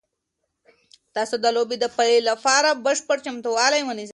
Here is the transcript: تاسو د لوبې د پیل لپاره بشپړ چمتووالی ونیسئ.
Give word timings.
تاسو 1.15 1.35
د 1.43 1.45
لوبې 1.55 1.75
د 1.79 1.85
پیل 1.97 2.21
لپاره 2.31 2.69
بشپړ 2.85 3.17
چمتووالی 3.25 3.81
ونیسئ. 3.83 4.09